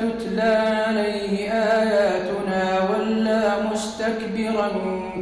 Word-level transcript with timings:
تتلى 0.00 0.56
عليه 0.86 1.52
آياتنا 1.52 2.90
ولى 2.90 3.52
مستكبرا 3.72 4.70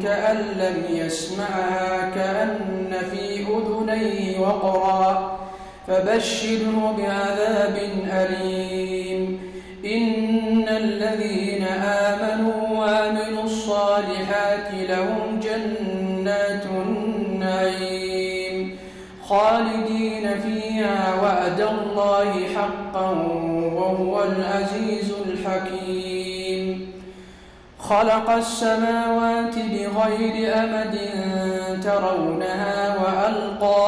كأن 0.03 0.37
لم 0.37 0.97
يسمعها 0.97 2.11
كأن 2.15 2.93
في 3.11 3.47
أذنيه 3.47 4.41
وقرا 4.41 5.39
فبشره 5.87 6.97
بعذاب 6.99 7.77
أليم. 8.13 9.53
إن 9.85 10.69
الذين 10.69 11.65
آمنوا 11.85 12.79
وعملوا 12.79 13.45
الصالحات 13.45 14.69
لهم 14.89 15.22
خالدين 19.33 20.41
فيها 20.41 20.99
وعد 21.23 21.61
الله 21.61 22.31
حقا 22.57 23.11
وهو 23.77 24.15
العزيز 24.25 25.09
الحكيم. 25.27 26.93
خلق 27.79 28.31
السماوات 28.31 29.55
بغير 29.55 30.55
أمد 30.63 30.95
ترونها 31.85 32.97
وألقى 33.03 33.87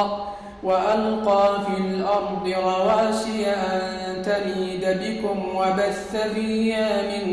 وألقى 0.63 1.61
في 1.67 1.77
الأرض 1.81 2.45
رواسي 2.65 3.47
أن 3.47 4.23
تميد 4.23 4.85
بكم 5.03 5.39
وبث 5.57 6.13
فيها 6.35 7.03
من 7.03 7.25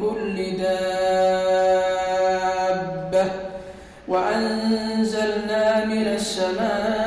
كل 0.00 0.36
دابة. 0.62 0.86
وأنزلنا 4.08 5.84
من 5.84 6.06
السماء 6.06 7.05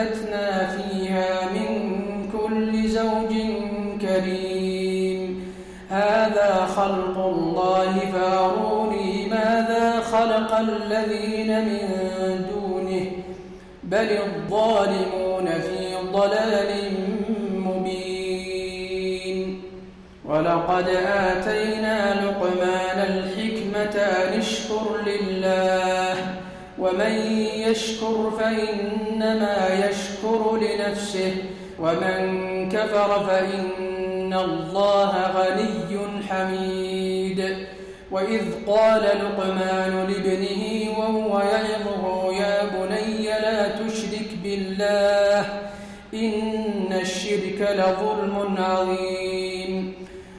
فأنبتنا 0.00 0.66
فيها 0.66 1.28
من 1.54 1.68
كل 2.32 2.88
زوج 2.88 3.32
كريم. 4.00 5.44
هذا 5.90 6.68
خلق 6.76 7.18
الله 7.18 7.98
فاروني 8.12 9.26
ماذا 9.26 10.00
خلق 10.00 10.58
الذين 10.58 11.64
من 11.64 11.80
دونه. 12.50 13.06
بل 13.84 14.08
الظالمون 14.10 15.46
في 15.46 15.96
ضلال 16.12 16.92
مبين. 17.56 19.62
ولقد 20.24 20.88
آتينا 21.06 22.24
لقمان 22.24 22.98
الحكمة 22.98 24.02
أن 24.02 24.38
اشكر 24.38 24.96
لله. 25.06 26.29
ومن 26.80 27.14
يشكر 27.66 28.30
فإنما 28.40 29.56
يشكر 29.84 30.56
لنفسه 30.56 31.32
ومن 31.78 32.18
كفر 32.68 33.26
فإن 33.26 34.32
الله 34.34 35.12
غني 35.36 36.22
حميد. 36.28 37.40
وإذ 38.10 38.42
قال 38.66 39.02
لقمان 39.02 40.06
لابنه 40.08 40.62
وهو 40.98 41.40
يعظه 41.40 42.32
يا 42.32 42.56
بني 42.64 43.24
لا 43.24 43.68
تشرك 43.68 44.30
بالله 44.44 45.40
إن 46.14 46.92
الشرك 47.00 47.60
لظلم 47.60 48.56
عظيم. 48.58 49.94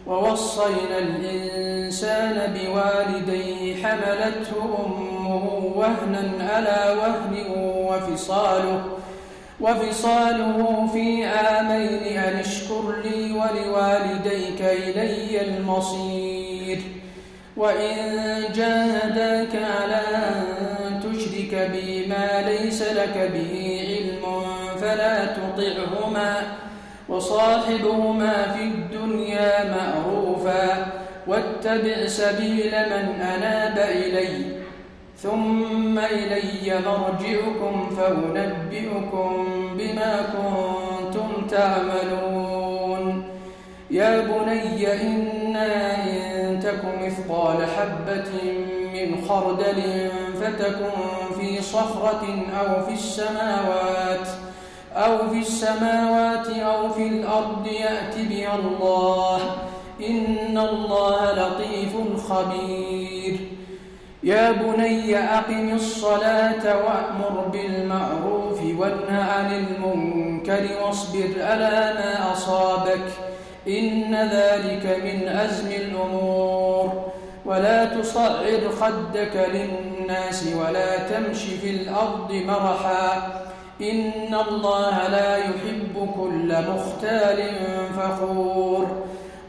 ووصينا 0.08 0.98
الإنسان 1.00 2.54
بوالديه 2.54 3.84
حملته 3.84 4.60
أمه 4.86 5.21
وهنا 5.76 6.54
على 6.54 6.96
وهن 7.00 7.34
وفصاله 7.88 8.84
وفصاله 9.62 10.90
في 10.94 11.26
عامين 11.26 12.18
أن 12.18 12.40
اشكر 12.40 12.96
لي 13.04 13.32
ولوالديك 13.32 14.62
إلي 14.62 15.42
المصير. 15.42 16.80
وإن 17.58 17.98
جاهداك 18.56 19.56
على 19.56 20.02
أن 20.16 21.00
تشرك 21.00 21.72
بي 21.72 22.06
ما 22.08 22.42
ليس 22.42 22.82
لك 22.82 23.32
به 23.34 23.82
علم 23.88 24.44
فلا 24.82 25.26
تطعهما 25.26 26.44
وصاحبهما 27.10 28.52
في 28.52 28.64
الدنيا 28.64 29.76
معروفا 29.76 30.86
واتبع 31.28 32.08
سبيل 32.08 32.72
من 32.72 33.22
أناب 33.22 33.78
إلي. 33.78 34.61
ثم 35.22 36.00
إلي 36.00 36.80
مرجعكم 36.86 37.90
فأنبئكم 37.98 39.48
بما 39.78 40.14
كنتم 40.34 41.48
تعملون. 41.50 43.24
يا 43.92 44.22
بني 44.22 44.94
إنا 45.02 46.04
إن 46.04 46.60
تك 46.60 46.82
مثقال 47.02 47.58
حبة 47.66 48.32
من 48.94 49.26
خردل 49.30 50.10
فتكن 50.42 50.96
في 51.40 51.62
صخرة 51.62 52.24
أو 52.60 52.86
في 52.86 52.94
السماوات 52.94 54.28
أو 54.96 55.30
في 55.30 55.40
السماوات 55.40 56.48
أو 56.50 56.90
في 56.90 57.08
الأرض 57.08 57.68
يأت 57.68 58.16
بها 58.30 58.56
الله. 58.56 59.40
إن 60.10 60.58
الله 60.58 61.32
لطيف 61.32 61.94
خبير. 62.30 63.40
يا 64.24 64.52
بني 64.52 65.18
أقم 65.18 65.74
الصلاة 65.76 66.78
وأمر 66.78 67.48
بالمعروف 67.54 68.60
وانه 68.80 69.22
عن 69.24 69.54
المنكر 69.54 70.68
واصبر 70.84 71.30
على 71.38 71.94
ما 71.96 72.34
أصابك 72.34 73.08
إن 73.68 74.16
ذلك 74.16 75.00
من 75.04 75.28
أزم 75.28 75.72
الأمور 75.72 77.12
ولا 77.46 77.86
تصعر 77.86 78.70
خدك 78.82 79.50
للناس 79.54 80.48
ولا 80.56 80.98
تمش 80.98 81.44
في 81.44 81.70
الأرض 81.70 82.32
مرحا 82.48 83.42
إن 83.82 84.36
الله 84.50 85.08
لا 85.08 85.38
يحب 85.38 86.10
كل 86.16 86.56
مختال 86.70 87.44
فخور 87.98 88.88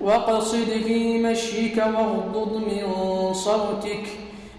واقصد 0.01 0.69
في 0.87 1.19
مشيك 1.19 1.77
واغضض 1.77 2.53
من 2.57 2.93
صوتك 3.35 4.07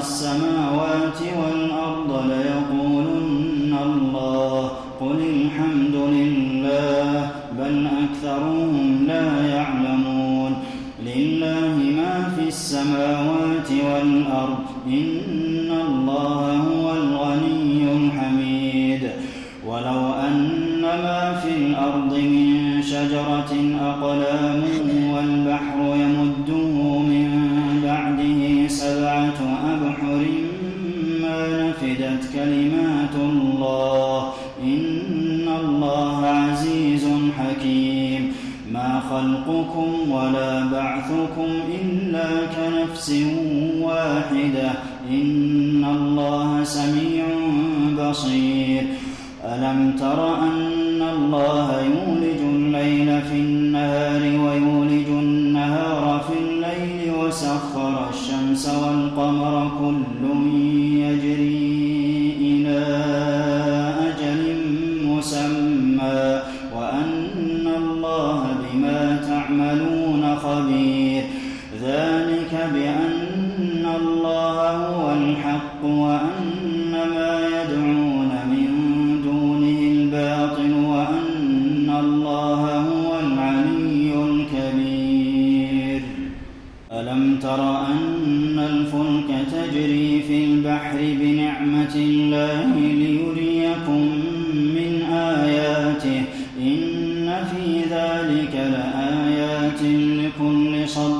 السماوات 0.00 1.20
والأرض 1.40 2.10
ليقولن 2.32 3.72
الله 3.86 4.70
قل 5.00 5.18
الحمد 5.36 5.94
لله 5.94 7.30
بل 7.58 7.88
أكثرهم 8.04 9.04
لا 9.06 9.28
يعلمون 9.56 10.52
لله 11.04 11.74
ما 12.00 12.32
في 12.36 12.48
السماوات 12.48 13.29
خلقكم 39.46 40.10
ولا 40.10 40.66
بعثكم 40.66 41.48
إلا 41.82 42.28
كنفس 42.46 43.14
واحدة. 43.80 44.70
إن 45.10 45.84
الله 45.84 46.64
سميع 46.64 47.24
بصير. 47.98 48.86
ألم 49.44 49.96
تر 49.98 50.38
أن 50.38 51.02
الله 51.02 51.82
يولج 51.82 52.09
تعملون 69.50 70.36
خبير. 70.36 71.22
ذلك 71.82 72.70
بأن 72.74 73.09